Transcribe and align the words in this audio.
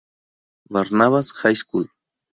Barnabas 0.67 1.29
High 1.31 1.53
School". 1.57 1.87